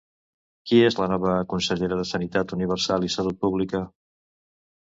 Qui 0.69 0.79
és 0.87 0.95
la 1.01 1.07
nova 1.11 1.33
consellera 1.51 1.99
de 2.01 2.07
Sanitat 2.13 2.55
Universal 2.59 3.07
i 3.11 3.13
Salut 3.19 3.41
Pública? 3.45 3.87